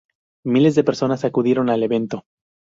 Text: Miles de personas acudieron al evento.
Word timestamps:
Miles 0.43 0.73
de 0.73 0.83
personas 0.83 1.25
acudieron 1.25 1.69
al 1.69 1.83
evento. 1.83 2.25